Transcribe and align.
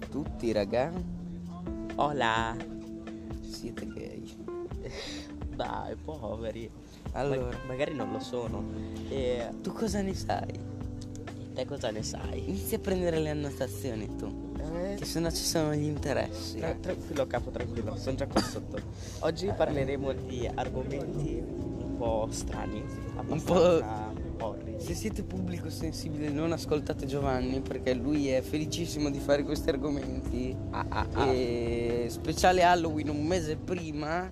a 0.00 0.06
tutti, 0.06 0.52
raga. 0.52 0.92
Hola. 1.96 2.56
Siete 3.42 3.86
gay. 3.86 4.36
Dai, 5.54 5.96
poveri. 5.96 6.70
Allora, 7.12 7.46
Ma- 7.46 7.56
magari 7.68 7.94
non 7.94 8.12
lo 8.12 8.20
sono. 8.20 8.62
E 9.08 9.48
tu 9.62 9.72
cosa 9.72 10.00
ne 10.02 10.14
sai? 10.14 10.66
te 11.54 11.64
cosa 11.66 11.90
ne 11.90 12.04
sai? 12.04 12.44
Inizi 12.48 12.76
a 12.76 12.78
prendere 12.78 13.18
le 13.18 13.30
annotazioni 13.30 14.14
tu. 14.14 14.52
Eh, 14.60 14.94
Che 14.96 15.04
sennò 15.04 15.28
ci 15.30 15.42
sono 15.42 15.74
gli 15.74 15.86
interessi. 15.86 16.58
tra- 16.58 16.72
tranquillo 16.74 17.26
capo, 17.26 17.50
tranquillo, 17.50 17.96
sono 17.96 18.14
già 18.16 18.26
qua 18.28 18.40
sotto. 18.40 18.78
Oggi 19.20 19.50
parleremo 19.56 20.12
di 20.12 20.48
argomenti 20.54 21.42
un 21.42 21.96
po' 21.96 22.28
strani, 22.30 22.80
abbastanza 23.16 24.07
orridi. 24.46 24.82
Se 24.82 24.94
siete 24.94 25.22
pubblico 25.22 25.68
sensibile 25.70 26.28
non 26.30 26.52
ascoltate 26.52 27.06
Giovanni 27.06 27.60
perché 27.60 27.94
lui 27.94 28.28
è 28.28 28.40
felicissimo 28.40 29.10
di 29.10 29.18
fare 29.18 29.42
questi 29.44 29.68
argomenti. 29.68 30.56
Ah, 30.70 30.86
ah, 30.88 31.06
ah. 31.12 31.32
E 31.32 32.06
speciale 32.08 32.62
Halloween 32.62 33.08
un 33.08 33.24
mese 33.26 33.56
prima. 33.56 34.30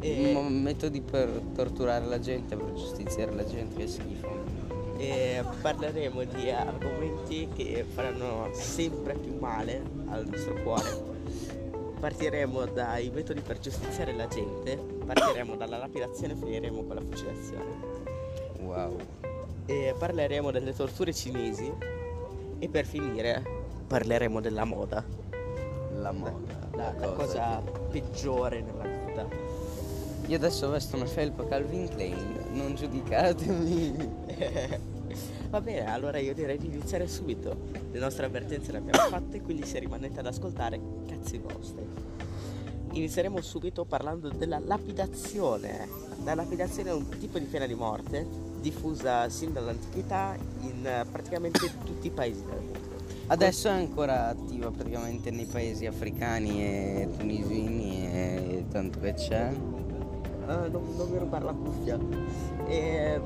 E- 0.00 0.32
mo- 0.32 0.48
Metodi 0.48 1.00
per 1.00 1.28
torturare 1.54 2.04
la 2.06 2.18
gente, 2.20 2.56
per 2.56 2.72
giustiziare 2.72 3.34
la 3.34 3.44
gente, 3.44 3.76
che 3.76 3.86
schifo. 3.88 4.26
e 5.00 5.44
parleremo 5.62 6.24
di 6.24 6.50
argomenti 6.50 7.48
che 7.54 7.84
faranno 7.94 8.48
sempre 8.52 9.14
più 9.14 9.36
male 9.38 9.80
al 10.06 10.26
nostro 10.28 10.54
cuore. 10.62 11.06
Partiremo 12.00 12.64
dai 12.66 13.10
metodi 13.10 13.40
per 13.40 13.58
giustiziare 13.58 14.12
la 14.12 14.26
gente, 14.28 14.76
partiremo 14.76 15.56
dalla 15.56 15.78
lapidazione 15.78 16.32
e 16.34 16.36
finiremo 16.36 16.84
con 16.84 16.94
la 16.96 17.00
fucilazione. 17.02 18.17
Wow. 18.60 18.96
E 19.66 19.94
parleremo 19.98 20.50
delle 20.50 20.74
torture 20.74 21.12
cinesi 21.12 21.70
e 22.58 22.68
per 22.68 22.84
finire 22.86 23.42
parleremo 23.86 24.40
della 24.40 24.64
moda, 24.64 25.04
La 25.94 26.12
moda. 26.12 26.68
la, 26.74 26.94
la 26.98 27.08
cosa 27.12 27.60
peggiore 27.90 28.60
nella 28.62 28.84
vita. 28.84 29.26
Io 30.26 30.36
adesso 30.36 30.68
vesto 30.70 30.96
una 30.96 31.06
felpa 31.06 31.46
Calvin 31.46 31.88
Klein, 31.88 32.46
non 32.52 32.74
giudicatemi. 32.74 33.96
Va 35.48 35.60
bene, 35.62 35.90
allora 35.90 36.18
io 36.18 36.34
direi 36.34 36.58
di 36.58 36.66
iniziare 36.66 37.06
subito. 37.08 37.56
Le 37.90 37.98
nostre 37.98 38.26
avvertenze 38.26 38.70
le 38.72 38.78
abbiamo 38.78 39.08
fatte, 39.08 39.40
quindi 39.40 39.64
se 39.64 39.78
rimanete 39.78 40.20
ad 40.20 40.26
ascoltare, 40.26 40.78
cazzi 41.06 41.38
vostri. 41.38 41.86
Inizieremo 42.92 43.40
subito 43.40 43.84
parlando 43.86 44.28
della 44.28 44.58
lapidazione. 44.58 45.88
La 46.24 46.34
lapidazione 46.34 46.90
è 46.90 46.92
un 46.92 47.08
tipo 47.18 47.38
di 47.38 47.46
pena 47.46 47.64
di 47.64 47.74
morte 47.74 48.26
diffusa 48.60 49.28
sin 49.28 49.52
dall'antichità 49.52 50.36
in 50.60 50.86
eh, 50.86 51.04
praticamente 51.10 51.60
tutti 51.84 52.06
i 52.06 52.10
paesi 52.10 52.44
del 52.44 52.54
mondo. 52.54 52.78
Adesso 53.30 53.68
è 53.68 53.72
ancora 53.72 54.28
attiva 54.28 54.70
praticamente 54.70 55.30
nei 55.30 55.44
paesi 55.44 55.84
africani 55.84 56.62
e 56.62 57.08
tunisini 57.18 58.06
e 58.06 58.64
tanto 58.70 59.00
che 59.00 59.14
c'è. 59.14 59.52
Ah, 60.46 60.66
non, 60.66 60.94
non 60.96 61.10
mi 61.10 61.18
rubare 61.18 61.44
la 61.44 61.52
cuffia. 61.52 61.98
E, 62.66 63.20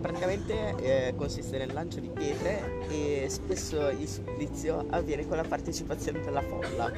praticamente 0.00 0.76
eh, 0.80 1.14
consiste 1.14 1.58
nel 1.58 1.72
lancio 1.72 2.00
di 2.00 2.08
pietre 2.08 2.86
e 2.88 3.26
spesso 3.28 3.88
il 3.88 4.08
supplizio 4.08 4.86
avviene 4.90 5.26
con 5.26 5.36
la 5.36 5.44
partecipazione 5.44 6.20
della 6.20 6.42
folla. 6.42 6.92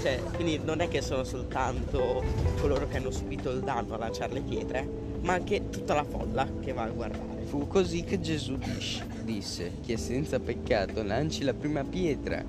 Cioè, 0.00 0.20
quindi 0.34 0.60
non 0.62 0.80
è 0.80 0.88
che 0.88 1.02
sono 1.02 1.24
soltanto 1.24 2.22
coloro 2.60 2.86
che 2.86 2.96
hanno 2.96 3.10
subito 3.10 3.50
il 3.50 3.60
danno 3.60 3.94
a 3.94 3.98
lanciare 3.98 4.32
le 4.32 4.40
pietre, 4.40 4.88
ma 5.22 5.34
anche 5.34 5.68
tutta 5.70 5.94
la 5.94 6.04
folla 6.04 6.48
che 6.60 6.72
va 6.72 6.82
a 6.84 6.90
guardare. 6.90 7.42
Fu 7.44 7.66
così 7.66 8.02
che 8.04 8.20
Gesù 8.20 8.56
dis- 8.56 9.02
disse: 9.24 9.72
Chi 9.80 9.92
è 9.92 9.96
senza 9.96 10.38
peccato 10.40 11.02
lanci 11.02 11.42
la 11.44 11.54
prima 11.54 11.82
pietra. 11.84 12.44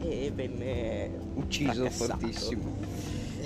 E 0.00 0.30
venne 0.34 1.10
Ucciso 1.34 1.88
fracassato. 1.90 2.18
fortissimo. 2.18 2.76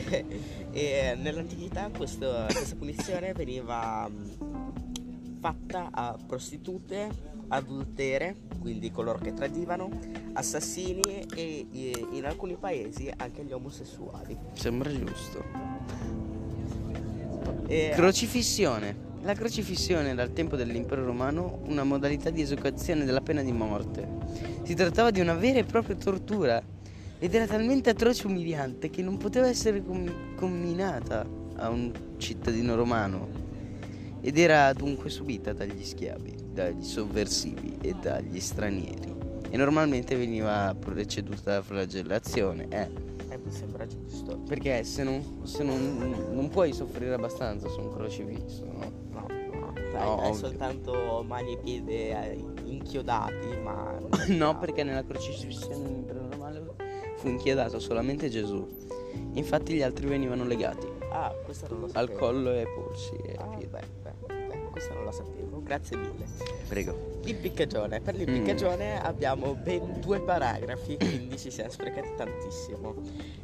e 0.71 1.17
nell'antichità 1.21 1.91
questo- 1.97 2.47
questa 2.51 2.75
punizione 2.77 3.33
veniva 3.33 4.09
mh, 4.09 5.39
fatta 5.41 5.89
a 5.93 6.17
prostitute, 6.27 7.09
adultere, 7.49 8.37
quindi 8.61 8.91
coloro 8.91 9.19
che 9.19 9.33
tradivano, 9.35 9.89
assassini 10.35 11.25
e 11.35 11.67
e 11.73 12.07
in 12.13 12.25
alcuni 12.27 12.57
paesi 12.57 13.11
anche 13.17 13.45
gli 13.45 13.53
omosessuali. 13.53 14.37
Sembra 14.53 14.91
giusto. 14.91 15.43
E- 17.71 17.91
Crocifissione. 17.95 19.07
La 19.23 19.35
crocifissione 19.35 20.15
dal 20.15 20.33
tempo 20.33 20.57
dell'impero 20.57 21.05
romano 21.05 21.61
una 21.67 21.85
modalità 21.85 22.31
di 22.31 22.41
esecuzione 22.41 23.05
della 23.05 23.21
pena 23.21 23.43
di 23.43 23.53
morte. 23.53 24.09
Si 24.63 24.75
trattava 24.75 25.11
di 25.11 25.21
una 25.21 25.35
vera 25.35 25.59
e 25.59 25.65
propria 25.65 25.95
tortura 25.97 26.63
ed 27.19 27.35
era 27.35 27.47
talmente 27.47 27.91
atroce 27.91 28.23
e 28.23 28.27
umiliante 28.27 28.89
che 28.89 29.03
non 29.03 29.19
poteva 29.19 29.49
essere 29.49 29.85
com- 29.85 30.35
comminata 30.35 31.27
a 31.57 31.69
un 31.69 31.93
cittadino 32.17 32.75
romano 32.75 33.29
ed 34.23 34.39
era 34.39 34.73
dunque 34.73 35.11
subita 35.11 35.53
dagli 35.53 35.85
schiavi, 35.85 36.35
dagli 36.51 36.83
sovversivi 36.83 37.77
e 37.83 37.95
dagli 38.01 38.41
stranieri 38.41 39.15
e 39.51 39.57
normalmente 39.59 40.17
veniva 40.17 40.75
preceduta 40.79 41.55
da 41.55 41.63
flagellazione. 41.63 42.67
Eh, 42.71 42.89
eh, 43.31 43.39
mi 43.39 43.51
sembra 43.51 43.87
giusto. 43.87 44.39
perché 44.49 44.83
se 44.85 45.03
non, 45.03 45.41
se 45.45 45.63
non, 45.63 46.27
non 46.33 46.49
puoi 46.49 46.73
soffrire 46.73 47.15
abbastanza 47.15 47.69
su 47.69 47.81
un 47.81 47.93
crocifisso, 47.93 48.65
no? 48.65 48.91
No, 49.11 49.27
no, 49.29 49.73
dai, 49.75 49.93
No, 49.93 50.21
hai 50.21 50.29
ovvio. 50.31 50.35
soltanto 50.35 51.25
mani 51.27 51.53
e 51.55 51.59
piedi 51.59 51.93
eh, 51.95 52.45
inchiodati, 52.65 53.57
ma... 53.63 53.99
No, 54.29 54.59
perché 54.59 54.83
nella 54.85 55.05
crocifissione 55.05 56.05
romano 56.31 56.75
fu 57.17 57.29
inchiodato 57.29 57.79
solamente 57.79 58.29
Gesù. 58.29 58.67
Infatti 59.33 59.75
gli 59.75 59.83
altri 59.83 60.07
venivano 60.07 60.45
legati 60.45 60.87
Ah, 61.11 61.33
al 61.93 62.13
collo 62.13 62.53
e 62.53 62.59
ai 62.61 62.67
polsi 62.75 63.15
e 63.17 63.35
Ah, 63.39 63.47
beh, 63.57 63.67
beh, 63.67 64.38
questo 64.71 64.95
non 64.95 65.05
lo 65.05 65.11
sapevo, 65.11 65.63
grazie 65.63 65.97
mille. 65.97 66.25
Prego. 66.69 67.21
L'impiccagione. 67.25 68.01
Per 68.01 68.15
l'impiccagione 68.15 69.01
abbiamo 69.01 69.55
ben 69.55 70.01
due 70.01 70.21
paragrafi, 70.21 70.97
quindi 70.97 71.37
ci 71.39 71.51
siamo 71.51 71.71
sprecati 71.71 72.09
tantissimo. 72.17 72.95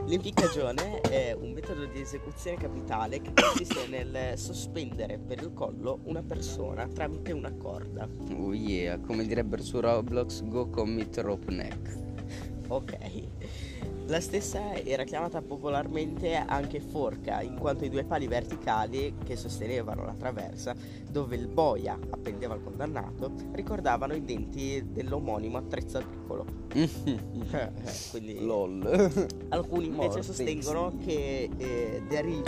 L'impiccagione 0.06 1.00
è 1.02 1.36
un 1.38 1.52
metodo 1.52 1.84
di 1.86 2.00
esecuzione 2.00 2.56
capitale 2.56 3.20
che 3.20 3.32
consiste 3.34 3.86
nel 3.88 4.38
sospendere 4.38 5.18
per 5.18 5.40
il 5.42 5.52
collo 5.52 6.00
una 6.04 6.22
persona 6.22 6.86
tramite 6.86 7.32
una 7.32 7.52
corda. 7.52 8.08
Oh 8.36 8.54
yeah, 8.54 8.98
come 8.98 9.26
direbbero 9.26 9.62
su 9.62 9.80
Roblox, 9.80 10.42
go 10.44 10.68
commit 10.68 11.18
rope 11.18 11.52
neck. 11.52 11.98
Ok. 12.68 12.96
La 14.06 14.20
stessa 14.20 14.74
era 14.74 15.04
chiamata 15.04 15.40
popolarmente 15.40 16.34
anche 16.34 16.78
forca, 16.78 17.40
in 17.40 17.58
quanto 17.58 17.86
i 17.86 17.88
due 17.88 18.04
pali 18.04 18.26
verticali 18.26 19.14
che 19.24 19.34
sostenevano 19.34 20.04
la 20.04 20.12
traversa, 20.12 20.74
dove 21.10 21.36
il 21.36 21.48
boia 21.48 21.98
appendeva 22.10 22.52
al 22.52 22.62
condannato, 22.62 23.32
ricordavano 23.52 24.14
i 24.14 24.22
denti 24.22 24.92
dell'omonimo 24.92 25.56
attrezzo 25.56 25.98
agricolo. 25.98 26.44
Quindi 28.10 28.44
LOL. 28.44 29.26
alcuni 29.48 29.86
invece 29.86 30.06
Morte. 30.06 30.22
sostengono 30.22 30.98
che 31.02 31.48
eh, 31.56 32.02
derivi 32.06 32.42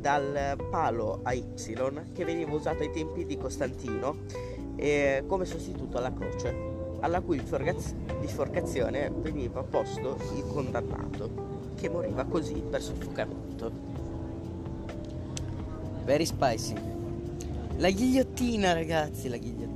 dal 0.00 0.56
palo 0.68 1.20
a 1.22 1.32
Y 1.32 1.44
che 2.12 2.24
veniva 2.24 2.52
usato 2.52 2.82
ai 2.82 2.90
tempi 2.90 3.24
di 3.24 3.38
Costantino 3.38 4.16
eh, 4.74 5.22
come 5.28 5.44
sostituto 5.44 5.98
alla 5.98 6.12
croce, 6.12 6.71
alla 7.02 7.20
cui 7.20 7.38
biforcaz- 7.38 7.94
biforcazione 8.20 9.10
veniva 9.10 9.62
posto 9.62 10.16
il 10.36 10.44
condannato, 10.46 11.70
che 11.76 11.88
moriva 11.88 12.24
così 12.24 12.54
per 12.68 12.80
soffocamento. 12.80 13.70
Very 16.04 16.24
spicy. 16.24 16.74
La 17.76 17.90
ghigliottina, 17.90 18.72
ragazzi, 18.72 19.28
la 19.28 19.36
ghigliottina. 19.36 19.71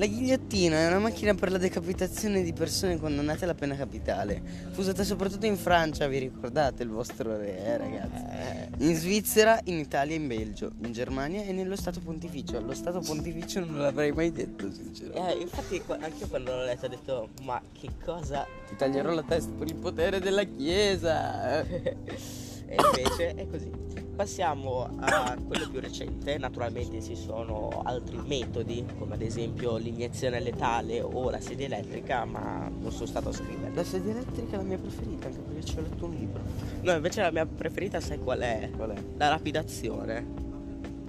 La 0.00 0.06
ghigliottina 0.06 0.78
è 0.78 0.86
una 0.86 0.98
macchina 0.98 1.34
per 1.34 1.50
la 1.50 1.58
decapitazione 1.58 2.42
di 2.42 2.54
persone 2.54 2.98
condannate 2.98 3.44
alla 3.44 3.52
pena 3.52 3.76
capitale. 3.76 4.40
Fu 4.70 4.80
usata 4.80 5.04
soprattutto 5.04 5.44
in 5.44 5.58
Francia, 5.58 6.06
vi 6.06 6.16
ricordate 6.16 6.84
il 6.84 6.88
vostro 6.88 7.36
re, 7.36 7.58
eh, 7.58 7.76
ragazzi? 7.76 8.82
In 8.82 8.94
Svizzera, 8.94 9.60
in 9.64 9.76
Italia, 9.76 10.16
in 10.16 10.26
Belgio, 10.26 10.72
in 10.84 10.92
Germania 10.92 11.42
e 11.42 11.52
nello 11.52 11.76
Stato 11.76 12.00
Pontificio. 12.00 12.58
Lo 12.60 12.72
Stato 12.72 13.00
Pontificio 13.00 13.60
non 13.60 13.76
l'avrei 13.76 14.10
mai 14.12 14.32
detto, 14.32 14.72
sinceramente. 14.72 15.36
Eh, 15.36 15.42
infatti 15.42 15.82
anche 15.86 16.20
io 16.20 16.28
quando 16.28 16.50
l'ho 16.50 16.64
letto 16.64 16.86
ho 16.86 16.88
detto 16.88 17.28
ma 17.42 17.60
che 17.78 17.90
cosa 18.02 18.46
Ti 18.68 18.76
taglierò 18.76 19.12
la 19.12 19.22
testa 19.22 19.52
per 19.52 19.66
il 19.66 19.74
potere 19.74 20.18
della 20.18 20.44
Chiesa. 20.44 21.62
e 22.70 22.76
invece 22.76 23.34
è 23.34 23.46
così. 23.48 23.68
Passiamo 24.14 24.86
a 25.00 25.36
quello 25.46 25.68
più 25.70 25.80
recente, 25.80 26.36
naturalmente 26.36 27.02
ci 27.02 27.16
sono 27.16 27.80
altri 27.84 28.18
metodi, 28.26 28.84
come 28.98 29.14
ad 29.14 29.22
esempio 29.22 29.76
l'iniezione 29.78 30.40
letale 30.40 31.00
o 31.00 31.30
la 31.30 31.40
sedia 31.40 31.64
elettrica, 31.66 32.24
ma 32.26 32.68
non 32.68 32.92
sono 32.92 33.06
stato 33.06 33.30
a 33.30 33.32
scrivere. 33.32 33.72
La 33.74 33.82
sedia 33.82 34.12
elettrica 34.12 34.54
è 34.54 34.56
la 34.58 34.62
mia 34.62 34.76
preferita, 34.76 35.26
anche 35.26 35.38
perché 35.40 35.64
ci 35.64 35.78
ho 35.78 35.80
letto 35.80 36.04
un 36.04 36.10
libro. 36.12 36.42
No, 36.82 36.92
invece 36.92 37.22
la 37.22 37.30
mia 37.30 37.46
preferita 37.46 37.98
sai 38.00 38.18
qual 38.18 38.40
è? 38.40 38.70
Qual 38.76 38.90
è? 38.90 39.02
La 39.16 39.30
lapidazione. 39.30 40.38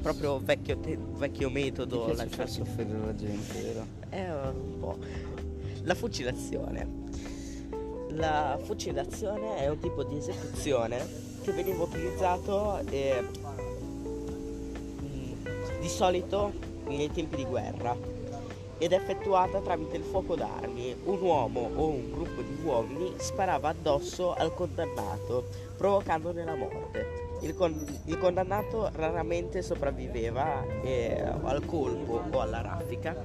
Proprio 0.01 0.39
vecchio, 0.39 0.77
te- 0.79 0.97
vecchio 0.97 1.49
metodo 1.49 2.05
Ti 2.05 2.15
lanciato. 2.15 2.49
soffrire 2.49 2.97
la 2.97 3.13
gente, 3.13 3.61
vero? 3.61 3.85
È 4.07 4.29
un 4.55 4.79
po'. 4.79 4.97
La 5.83 5.95
fucilazione. 5.95 6.87
La 8.11 8.57
fucilazione 8.63 9.57
è 9.57 9.67
un 9.69 9.79
tipo 9.79 10.03
di 10.03 10.15
esecuzione 10.17 11.29
che 11.41 11.51
veniva 11.51 11.83
utilizzato 11.83 12.79
eh, 12.89 13.23
di 15.79 15.87
solito 15.87 16.51
nei 16.87 17.11
tempi 17.11 17.37
di 17.37 17.45
guerra 17.45 17.95
ed 18.81 18.93
effettuata 18.93 19.59
tramite 19.59 19.97
il 19.97 20.03
fuoco 20.03 20.35
d'armi. 20.35 20.95
Un 21.03 21.21
uomo 21.21 21.69
o 21.75 21.87
un 21.87 22.11
gruppo 22.11 22.41
di 22.41 22.57
uomini 22.63 23.13
sparava 23.17 23.69
addosso 23.69 24.33
al 24.33 24.55
condannato, 24.55 25.49
provocandone 25.77 26.43
la 26.43 26.55
morte. 26.55 27.29
Il, 27.41 27.53
con- 27.53 27.85
il 28.05 28.17
condannato 28.17 28.89
raramente 28.93 29.61
sopravviveva 29.61 30.63
eh, 30.81 31.23
al 31.43 31.63
colpo 31.65 32.23
o 32.31 32.39
alla 32.39 32.61
raffica 32.61 33.15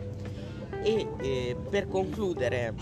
e 0.83 1.07
eh, 1.21 1.57
per 1.71 1.89
concludere 1.89 2.75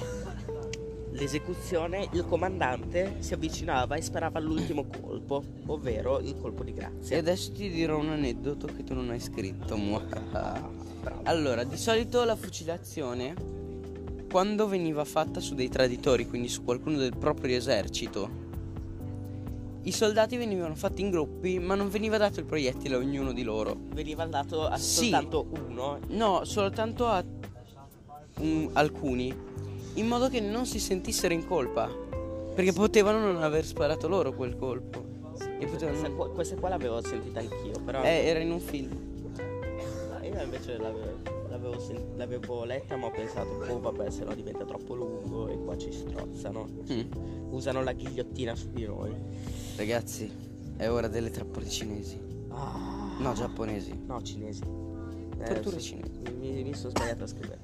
l'esecuzione 1.15 2.09
il 2.13 2.25
comandante 2.27 3.17
si 3.21 3.35
avvicinava 3.35 3.95
e 3.97 4.03
sparava 4.03 4.39
all'ultimo 4.39 4.85
colpo, 5.01 5.43
ovvero 5.67 6.19
il 6.21 6.37
colpo 6.41 6.63
di 6.65 6.71
E 6.71 6.75
grazia. 6.75 7.19
adesso 7.19 7.53
ti 7.53 7.71
dirò 7.71 7.99
un 7.99 8.09
aneddoto 8.11 8.67
che 8.67 8.83
tu 8.85 8.95
non 8.95 9.11
hai 9.11 9.21
scritto. 9.21 9.77
Allora, 11.25 11.65
di 11.65 11.77
solito 11.77 12.25
la 12.25 12.35
fucilazione, 12.37 13.35
quando 14.31 14.67
veniva 14.67 15.05
fatta 15.05 15.41
su 15.41 15.55
dei 15.55 15.69
traditori, 15.69 16.27
quindi 16.29 16.49
su 16.49 16.65
qualcuno 16.65 16.97
del 16.99 17.17
proprio 17.17 17.57
esercito, 17.57 18.43
i 19.83 19.93
soldati 19.93 20.37
venivano 20.37 20.75
fatti 20.75 21.03
in 21.03 21.11
gruppi, 21.11 21.59
ma 21.59 21.75
non 21.75 21.91
veniva 21.91 22.17
dato 22.17 22.41
il 22.41 22.47
proiettile 22.47 22.95
a 22.95 22.99
ognuno 22.99 23.33
di 23.33 23.43
loro. 23.43 23.77
Veniva 23.93 24.25
dato 24.27 24.67
a 24.67 24.77
Sì. 24.79 25.11
soltanto 25.11 25.47
uno. 25.69 25.99
No, 26.09 26.45
soltanto 26.45 27.07
a 27.07 27.23
mm, 28.43 28.69
alcuni, 28.73 29.33
in 29.95 30.07
modo 30.07 30.29
che 30.29 30.41
non 30.41 30.67
si 30.67 30.79
sentissero 30.79 31.33
in 31.35 31.47
colpa. 31.47 31.89
Perché 32.55 32.73
potevano 32.73 33.33
non 33.33 33.43
aver 33.43 33.65
sparato 33.65 34.07
loro 34.09 34.33
quel 34.33 34.57
colpo. 34.57 35.13
E 35.59 35.67
potevano... 35.67 35.99
Questa 35.99 36.11
qua, 36.11 36.31
questa 36.31 36.57
qua 36.57 36.69
l'avevo 36.69 37.03
sentita 37.03 37.41
anch'io, 37.41 37.81
però 37.85 38.03
Eh, 38.03 38.27
era 38.27 38.39
in 38.39 38.53
un 38.53 38.61
film. 38.61 38.91
io 40.23 40.43
invece 40.43 40.77
l'avevo, 40.79 41.19
l'avevo 41.49 41.81
sen- 41.81 42.13
l'avevo 42.17 42.65
letta 42.65 42.97
ma 42.97 43.07
ho 43.07 43.11
pensato, 43.11 43.49
oh 43.69 43.79
vabbè 43.81 44.11
se 44.11 44.25
no 44.25 44.35
diventa 44.35 44.65
troppo 44.65 44.95
lungo 44.95 45.49
e 45.49 45.59
qua 45.59 45.77
ci 45.77 45.93
strozzano. 45.93 46.69
Mm. 46.93 47.01
Usano 47.51 47.83
la 47.83 47.93
ghigliottina 47.93 48.55
su 48.55 48.71
di 48.71 48.85
noi. 48.87 49.13
Ragazzi, 49.77 50.31
è 50.77 50.89
ora 50.89 51.09
delle 51.09 51.31
trappole 51.31 51.69
cinesi. 51.69 52.19
Ah. 52.51 53.17
No, 53.19 53.33
giapponesi. 53.33 53.93
No, 54.07 54.23
cinesi. 54.23 54.61
Torture 55.45 55.79
so- 55.79 55.81
cinesi. 55.81 56.21
Mi, 56.39 56.63
mi 56.63 56.75
sono 56.75 56.91
sbagliato 56.91 57.25
a 57.25 57.27
scrivere. 57.27 57.61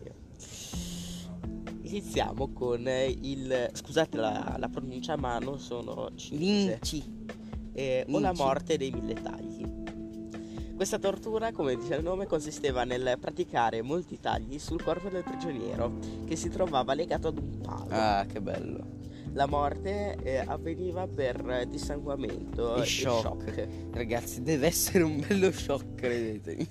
Iniziamo 1.91 2.53
con 2.53 2.87
il. 3.23 3.69
Scusate 3.73 4.17
la, 4.17 4.57
la 4.59 4.69
pronuncia, 4.69 5.17
ma 5.17 5.39
non 5.39 5.59
sono 5.59 6.11
cinese. 6.15 6.79
Linci. 6.83 7.05
eh, 7.73 8.07
o 8.09 8.19
la 8.21 8.33
morte 8.33 8.77
dei 8.77 8.91
mille 8.93 9.15
tagli. 9.15 9.49
Questa 10.77 10.99
tortura, 10.99 11.53
come 11.53 11.77
dice 11.77 11.97
il 11.97 12.03
nome, 12.03 12.27
consisteva 12.27 12.85
nel 12.85 13.17
praticare 13.21 13.83
molti 13.83 14.19
tagli 14.19 14.59
sul 14.59 14.83
corpo 14.83 15.09
del 15.11 15.23
prigioniero 15.25 15.99
che 16.27 16.37
si 16.37 16.49
trovava 16.49 16.95
legato 16.95 17.29
ad 17.29 17.37
un 17.39 17.59
palo. 17.61 17.87
Ah, 17.91 18.25
che 18.27 18.41
bello. 18.41 18.99
La 19.35 19.47
morte 19.47 20.17
eh, 20.23 20.39
avveniva 20.39 21.07
per 21.07 21.67
dissanguamento 21.69 22.77
E 22.77 22.81
e 22.81 22.85
shock. 22.87 23.21
shock. 23.53 23.69
Ragazzi, 23.93 24.43
deve 24.43 24.67
essere 24.69 25.05
un 25.05 25.21
bello 25.21 25.53
shock, 25.53 25.95
credetemi. 25.97 26.67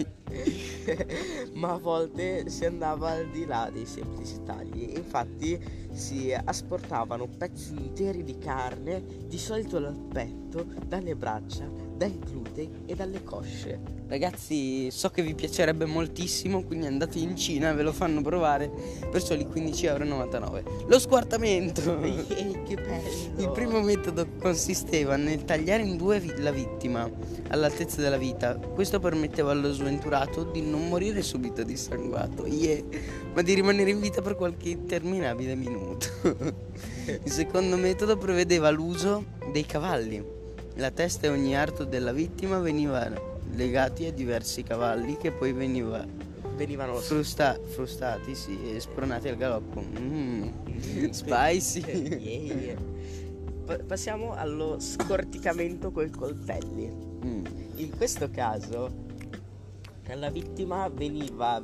Ma 1.54 1.74
a 1.74 1.78
volte 1.78 2.50
si 2.50 2.66
andava 2.66 3.12
al 3.12 3.30
di 3.30 3.46
là 3.46 3.70
dei 3.72 3.86
semplici 3.86 4.42
tagli. 4.46 4.94
Infatti 4.96 5.60
si 5.92 6.34
asportavano 6.34 7.28
pezzi 7.28 7.74
interi 7.74 8.24
di 8.24 8.38
carne, 8.38 9.04
di 9.28 9.38
solito 9.38 9.80
dal 9.80 9.98
petto, 10.12 10.66
dalle 10.86 11.16
braccia, 11.16 11.70
dai 11.96 12.18
glutei 12.20 12.70
e 12.86 12.96
dalle 12.96 13.24
cosce. 13.24 13.98
Ragazzi, 14.08 14.90
so 14.90 15.10
che 15.10 15.22
vi 15.22 15.36
piacerebbe 15.36 15.86
moltissimo, 15.86 16.64
quindi 16.64 16.88
andate 16.88 17.20
in 17.20 17.36
Cina, 17.36 17.74
ve 17.74 17.84
lo 17.84 17.92
fanno 17.92 18.22
provare 18.22 18.72
per 19.12 19.22
soli 19.22 19.46
15,99€. 19.46 20.88
Lo 20.88 20.98
squartamento! 20.98 22.02
Ehi, 22.02 22.64
che 22.66 22.76
bello! 22.76 23.38
Il 23.38 23.52
primo 23.52 23.82
metodo 23.82 24.26
consisteva 24.40 25.16
nel 25.16 25.46
tagliare 25.46 25.84
in 25.84 25.96
due 25.96 26.24
la 26.38 26.50
vittima 26.50 27.08
all'altezza 27.50 28.02
della 28.02 28.18
vita. 28.18 28.56
Questo 28.58 29.00
permetteva 29.00 29.52
allo 29.52 29.72
sventurato 29.72 30.19
di 30.52 30.62
non 30.62 30.88
morire 30.90 31.22
subito 31.22 31.64
dissanguato, 31.64 32.46
yeah, 32.46 32.82
ma 33.34 33.42
di 33.42 33.54
rimanere 33.54 33.90
in 33.92 34.00
vita 34.00 34.22
per 34.22 34.36
qualche 34.36 34.70
interminabile 34.70 35.56
minuto. 35.56 36.08
Il 37.06 37.32
secondo 37.32 37.78
metodo 37.78 38.18
prevedeva 38.18 38.70
l'uso 38.70 39.26
dei 39.52 39.66
cavalli. 39.66 40.24
La 40.76 40.92
testa 40.92 41.28
e 41.28 41.30
ogni 41.30 41.56
arto 41.56 41.84
della 41.84 42.12
vittima 42.12 42.60
venivano 42.60 43.38
legati 43.54 44.06
a 44.06 44.12
diversi 44.12 44.64
cavalli 44.64 45.18
che 45.18 45.32
poi 45.32 45.52
veniva 45.52 46.06
venivano 46.56 46.96
frusta- 46.96 47.58
frustati 47.64 48.36
sì, 48.36 48.76
e 48.76 48.80
spronati 48.80 49.30
al 49.30 49.38
galoppo. 49.38 49.82
Mm, 49.82 50.48
spicy. 51.12 51.80
Yeah. 51.80 52.78
Pa- 53.66 53.80
Passiamo 53.80 54.34
allo 54.34 54.78
scorticamento 54.80 55.92
coi 55.92 56.10
coltelli. 56.10 56.92
Mm. 57.26 57.46
In 57.76 57.96
questo 57.96 58.30
caso 58.30 59.08
alla 60.12 60.30
vittima 60.30 60.88
veniva 60.90 61.62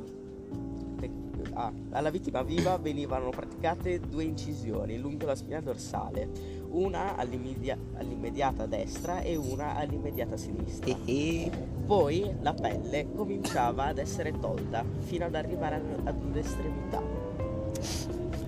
ah, 1.56 1.72
alla 1.90 2.10
vittima 2.10 2.42
viva 2.42 2.76
venivano 2.76 3.30
praticate 3.30 4.00
due 4.00 4.24
incisioni 4.24 4.98
lungo 4.98 5.26
la 5.26 5.34
spina 5.34 5.60
dorsale, 5.60 6.28
una 6.70 7.16
all'immedia- 7.16 7.78
all'immediata 7.94 8.66
destra 8.66 9.20
e 9.20 9.36
una 9.36 9.74
all'immediata 9.74 10.36
sinistra. 10.36 10.96
E- 11.04 11.50
Poi 11.86 12.34
la 12.40 12.52
pelle 12.52 13.06
cominciava 13.14 13.86
ad 13.86 13.98
essere 13.98 14.38
tolta 14.38 14.84
fino 15.00 15.24
ad 15.24 15.34
arrivare 15.34 15.80
ad 16.04 16.22
un'estremità. 16.22 17.00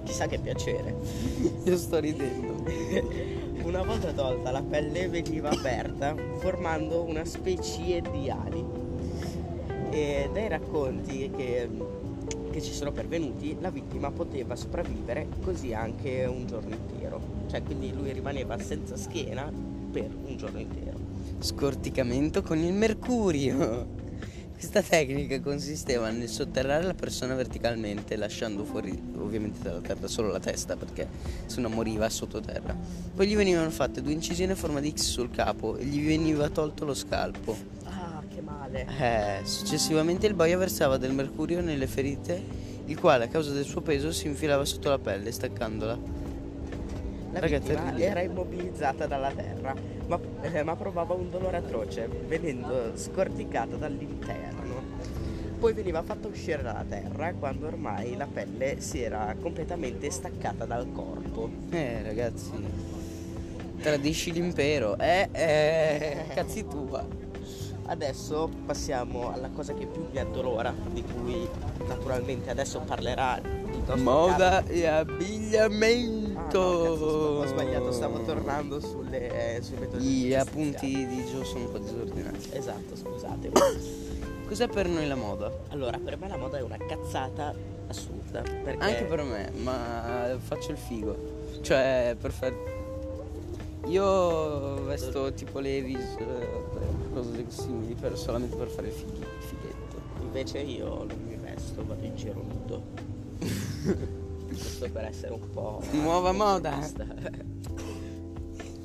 Chissà 0.04 0.26
che 0.26 0.38
piacere. 0.38 0.96
Io 1.64 1.76
sto 1.76 1.98
ridendo. 1.98 2.64
Una 3.62 3.82
volta 3.82 4.12
tolta 4.12 4.50
la 4.50 4.62
pelle 4.62 5.08
veniva 5.08 5.50
aperta 5.50 6.14
formando 6.38 7.02
una 7.02 7.24
specie 7.24 8.00
di 8.00 8.30
ali. 8.30 8.77
E 9.98 10.30
dai 10.32 10.46
racconti 10.46 11.28
che, 11.36 11.68
che 12.52 12.62
ci 12.62 12.72
sono 12.72 12.92
pervenuti 12.92 13.56
la 13.60 13.68
vittima 13.68 14.12
poteva 14.12 14.54
sopravvivere 14.54 15.26
così 15.42 15.74
anche 15.74 16.24
un 16.24 16.46
giorno 16.46 16.72
intero. 16.72 17.20
Cioè 17.50 17.64
quindi 17.64 17.92
lui 17.92 18.12
rimaneva 18.12 18.56
senza 18.60 18.96
schiena 18.96 19.52
per 19.90 20.08
un 20.24 20.36
giorno 20.36 20.60
intero. 20.60 20.96
Scorticamento 21.40 22.42
con 22.42 22.58
il 22.58 22.72
mercurio. 22.74 23.96
Questa 24.54 24.82
tecnica 24.82 25.40
consisteva 25.40 26.10
nel 26.10 26.28
sotterrare 26.28 26.84
la 26.84 26.94
persona 26.94 27.34
verticalmente, 27.34 28.14
lasciando 28.14 28.64
fuori 28.64 28.96
ovviamente 29.16 29.62
dalla 29.62 29.80
terra 29.80 30.06
solo 30.06 30.30
la 30.30 30.40
testa, 30.40 30.76
perché 30.76 31.08
se 31.46 31.60
no 31.60 31.68
moriva 31.68 32.08
sottoterra. 32.08 32.76
Poi 33.16 33.26
gli 33.26 33.34
venivano 33.34 33.70
fatte 33.70 34.00
due 34.00 34.12
incisioni 34.12 34.52
a 34.52 34.56
forma 34.56 34.78
di 34.78 34.92
X 34.96 35.00
sul 35.10 35.30
capo 35.30 35.76
e 35.76 35.84
gli 35.84 36.04
veniva 36.04 36.48
tolto 36.50 36.84
lo 36.84 36.94
scalpo. 36.94 37.77
Ah, 38.46 38.68
che 38.68 38.84
male. 38.84 39.40
Eh, 39.40 39.46
successivamente 39.46 40.26
il 40.26 40.34
boia 40.34 40.56
versava 40.56 40.96
del 40.96 41.12
mercurio 41.12 41.60
nelle 41.60 41.86
ferite, 41.86 42.40
il 42.86 42.98
quale 42.98 43.24
a 43.24 43.28
causa 43.28 43.52
del 43.52 43.64
suo 43.64 43.80
peso 43.80 44.12
si 44.12 44.26
infilava 44.26 44.64
sotto 44.64 44.88
la 44.88 44.98
pelle, 44.98 45.30
staccandola. 45.32 45.98
La 47.30 47.40
Raga, 47.40 47.58
vittima 47.58 47.82
terribile. 47.82 48.06
era 48.06 48.22
immobilizzata 48.22 49.06
dalla 49.06 49.30
terra, 49.30 49.74
ma, 50.06 50.18
eh, 50.40 50.62
ma 50.62 50.76
provava 50.76 51.14
un 51.14 51.30
dolore 51.30 51.58
atroce, 51.58 52.08
venendo 52.26 52.96
scorticata 52.96 53.76
dall'interno. 53.76 54.56
Poi 55.58 55.72
veniva 55.72 56.02
fatta 56.02 56.28
uscire 56.28 56.62
dalla 56.62 56.84
terra 56.88 57.34
quando 57.34 57.66
ormai 57.66 58.16
la 58.16 58.28
pelle 58.32 58.80
si 58.80 59.02
era 59.02 59.34
completamente 59.40 60.08
staccata 60.10 60.64
dal 60.64 60.90
corpo. 60.92 61.50
Eh, 61.70 62.02
ragazzi, 62.02 62.52
tradisci 63.82 64.32
l'impero. 64.32 64.96
Eh, 64.98 65.28
eh, 65.32 66.16
cazzi 66.32 66.64
tua. 66.66 67.04
Adesso 67.90 68.50
passiamo 68.66 69.32
alla 69.32 69.48
cosa 69.48 69.72
che 69.72 69.86
più 69.86 70.06
mi 70.12 70.18
addolora, 70.18 70.74
di 70.92 71.02
cui 71.02 71.48
naturalmente 71.86 72.50
adesso 72.50 72.80
parlerà 72.80 73.40
il 73.42 74.00
Moda 74.02 74.62
caro- 74.62 74.66
e 74.68 74.86
abbigliamento. 74.86 76.38
Ah, 76.38 76.42
no, 76.42 76.94
cazzo, 76.94 77.04
ho 77.04 77.46
sbagliato, 77.46 77.90
stavo 77.92 78.22
tornando 78.24 78.78
sulle, 78.78 79.56
eh, 79.56 79.62
sui 79.62 79.78
metodi 79.78 80.06
di 80.06 80.14
Gli 80.26 80.34
appunti 80.34 81.06
di 81.06 81.24
Gio 81.30 81.42
sono 81.44 81.64
un 81.64 81.70
po' 81.72 81.78
disordinati. 81.78 82.50
Esatto, 82.52 82.94
scusate. 82.94 83.50
Cos'è 84.46 84.68
per 84.68 84.86
noi 84.86 85.06
la 85.06 85.14
moda? 85.16 85.50
Allora, 85.70 85.98
per 85.98 86.18
me 86.18 86.28
la 86.28 86.36
moda 86.36 86.58
è 86.58 86.62
una 86.62 86.76
cazzata 86.76 87.54
assurda. 87.86 88.42
Perché 88.42 88.84
Anche 88.84 89.04
per 89.04 89.22
me, 89.22 89.50
ma 89.62 90.36
faccio 90.38 90.72
il 90.72 90.78
figo. 90.78 91.16
Cioè, 91.62 92.16
per 92.20 92.32
fare. 92.32 92.77
Io 93.88 94.84
vesto 94.84 95.32
tipo 95.32 95.58
Levis, 95.60 96.16
eh, 96.18 96.48
cose 97.12 97.44
simili, 97.48 97.94
per, 97.94 98.16
solamente 98.18 98.56
per 98.56 98.68
fare 98.68 98.88
il 98.88 98.92
fighetto. 98.92 100.00
invece 100.20 100.58
io 100.58 101.04
non 101.04 101.18
mi 101.26 101.36
vesto, 101.36 101.84
vado 101.86 102.04
in 102.04 102.14
giro 102.14 102.42
nudo. 102.42 102.82
giusto 104.58 104.90
per 104.90 105.04
essere 105.04 105.32
un 105.32 105.50
po'... 105.50 105.82
Nuova 105.92 106.32
moda. 106.32 106.78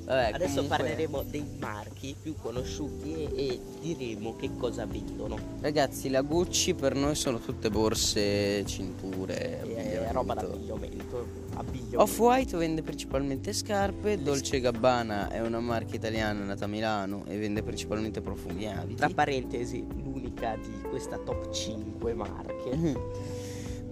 Vabbè, 0.05 0.31
Adesso 0.33 0.55
comunque- 0.55 0.77
parleremo 0.77 1.24
dei 1.24 1.45
marchi 1.60 2.15
più 2.22 2.36
conosciuti 2.41 3.13
e, 3.13 3.29
e 3.36 3.60
diremo 3.81 4.36
che 4.36 4.50
cosa 4.57 4.86
vendono. 4.86 5.38
Ragazzi, 5.62 6.10
la 6.10 6.22
Gucci 6.22 6.74
per 6.74 6.93
noi 6.95 7.15
sono 7.15 7.39
tutte 7.39 7.69
borse, 7.69 8.65
cinture, 8.65 9.60
E 9.60 9.62
abbigliamento. 9.62 10.12
roba 10.13 10.33
d'abbigliamento. 10.33 11.27
Abbigliamento. 11.55 12.01
Off-White 12.01 12.57
vende 12.57 12.81
principalmente 12.81 13.53
scarpe, 13.53 14.22
Dolce 14.22 14.60
Gabbana 14.60 15.29
è 15.29 15.39
una 15.39 15.60
marca 15.62 15.95
italiana 15.95 16.43
nata 16.43 16.65
a 16.65 16.67
Milano 16.67 17.24
e 17.27 17.38
vende 17.38 17.63
principalmente 17.63 18.19
profumi 18.22 18.63
e 18.63 18.67
abiti. 18.67 18.95
Tra 18.95 19.10
parentesi, 19.10 19.86
l'unica 20.03 20.57
di 20.62 20.81
questa 20.89 21.17
top 21.17 21.50
5 21.53 22.13
marche. 22.13 22.75
Mhm. 22.75 22.98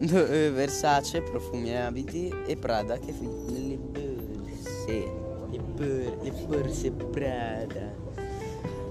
Eh, 0.04 0.50
Versace, 0.52 1.22
profumi 1.22 1.70
e 1.70 1.76
abiti 1.76 2.34
e 2.48 2.58
Prada 2.58 2.98
che 2.98 3.12
vende 3.14 3.60
le 3.60 3.78
borse. 3.78 5.21
Le, 5.52 5.60
bor- 5.60 6.18
le 6.24 6.32
borse 6.48 6.92
Prada. 6.92 7.94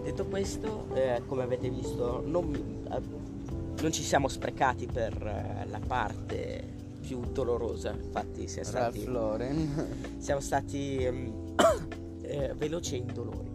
Detto 0.02 0.26
questo, 0.26 0.86
eh, 0.94 1.22
come 1.26 1.42
avete 1.42 1.68
visto, 1.68 2.22
non, 2.24 2.54
eh, 2.54 3.82
non 3.82 3.92
ci 3.92 4.02
siamo 4.02 4.28
sprecati 4.28 4.86
per 4.86 5.14
eh, 5.14 5.66
la 5.68 5.80
parte 5.86 6.64
più 7.00 7.20
dolorosa. 7.32 7.90
Infatti, 7.92 8.46
siamo 8.48 8.68
stati, 8.68 9.04
Lauren. 9.04 10.16
siamo 10.18 10.40
stati 10.40 10.96
ehm, 10.96 11.54
eh, 12.22 12.54
veloci 12.56 12.94
e 12.94 12.98
indolori. 12.98 13.48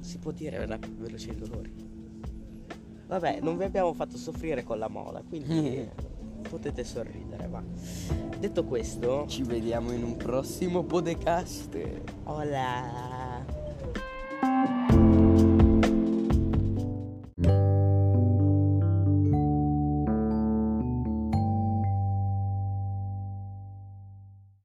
Si 0.00 0.18
può 0.18 0.30
dire 0.30 0.58
vera- 0.58 0.78
veloci 0.80 1.28
e 1.28 1.32
indolori. 1.32 1.72
Vabbè, 3.06 3.40
non 3.40 3.56
vi 3.56 3.64
abbiamo 3.64 3.92
fatto 3.94 4.16
soffrire 4.16 4.64
con 4.64 4.78
la 4.78 4.88
mola, 4.88 5.22
quindi 5.26 5.88
potete 6.48 6.84
sorridere. 6.84 7.46
Ma 7.46 7.62
detto 8.38 8.64
questo, 8.64 9.24
Ci 9.28 9.42
vediamo 9.42 9.92
in 9.92 10.02
un 10.02 10.16
prossimo 10.16 10.82
podcast. 10.84 11.78
hola. 12.24 13.15